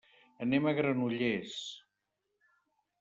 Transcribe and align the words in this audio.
Anem 0.45 0.65
a 0.65 0.73
Granollers. 0.79 1.59